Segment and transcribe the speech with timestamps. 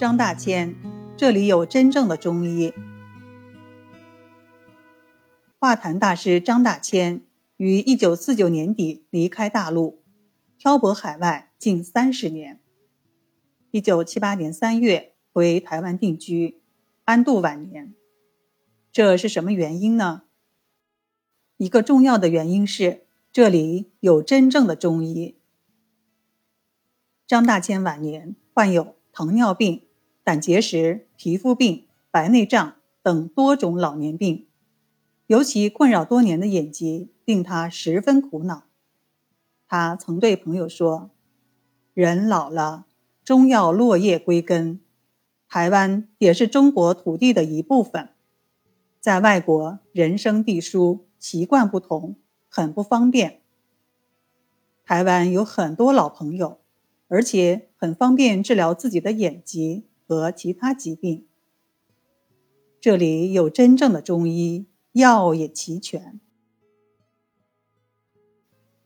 [0.00, 0.74] 张大千，
[1.14, 2.72] 这里有真正的中医。
[5.58, 7.20] 画坛大师张大千
[7.58, 10.02] 于一九四九年底离开大陆，
[10.56, 12.62] 漂泊海外近三十年。
[13.72, 16.62] 一九七八年三月回台湾定居，
[17.04, 17.94] 安度晚年。
[18.90, 20.22] 这是什么原因呢？
[21.58, 25.36] 一个重要的原因是这里有真正的中医。
[27.26, 29.82] 张大千晚年患有糖尿病。
[30.30, 34.46] 胆结石、皮肤病、白内障等多种老年病，
[35.26, 38.62] 尤其困扰多年的眼疾令他十分苦恼。
[39.66, 41.10] 他曾对朋友说
[41.94, 42.86] ：“人老了，
[43.24, 44.78] 终要落叶归根。
[45.48, 48.10] 台湾也是中国土地的一部分，
[49.00, 52.14] 在外国人生地疏，习惯不同，
[52.48, 53.40] 很不方便。
[54.84, 56.60] 台湾有很多老朋友，
[57.08, 61.28] 而且很方便治疗自己的眼疾。”和其他疾病，
[62.80, 66.18] 这里有真正的中医，药也齐全。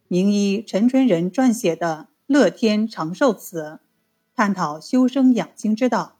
[0.06, 3.62] 名医陈春仁撰写的《乐天长寿词》，
[4.34, 6.18] 探讨修身养精之道，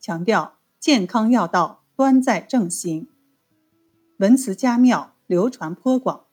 [0.00, 3.10] 强调健康要道端在正心，
[4.16, 6.24] 文辞佳妙，流传颇广。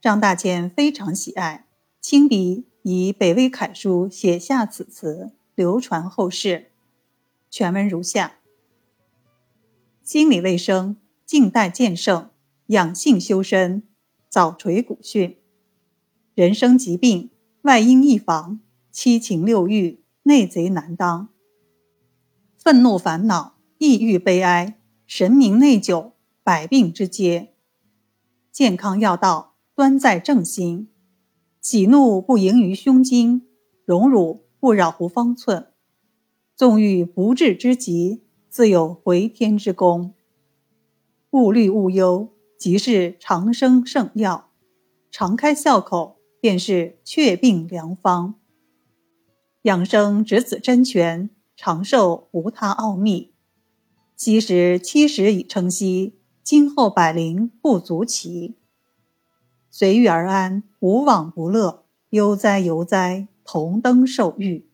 [0.00, 1.68] 张大千非常喜爱，
[2.00, 5.30] 亲笔以北魏楷书写下此词。
[5.58, 6.70] 流传后世，
[7.50, 8.38] 全文如下：
[10.04, 12.30] 心理卫生，静待健胜，
[12.66, 13.82] 养性修身，
[14.28, 15.34] 早垂古训；
[16.36, 17.30] 人生疾病，
[17.62, 18.60] 外因易防，
[18.92, 21.30] 七情六欲，内贼难当。
[22.56, 26.12] 愤怒烦恼，抑郁悲哀，神明内疚，
[26.44, 27.52] 百病之阶。
[28.52, 30.88] 健康要道，端在正心，
[31.60, 33.42] 喜怒不盈于胸襟，
[33.84, 34.44] 荣辱。
[34.60, 35.68] 不扰乎方寸，
[36.56, 40.14] 纵欲不治之疾，自有回天之功。
[41.30, 44.48] 勿虑勿忧，即是长生圣药；
[45.10, 48.34] 常开笑口，便是却病良方。
[49.62, 53.32] 养生只此真诠，长寿无他奥秘。
[54.16, 58.56] 昔时七十已称稀，今后百龄不足奇。
[59.70, 61.84] 随遇而安，无往不乐。
[62.10, 64.67] 悠哉悠哉，同登受遇。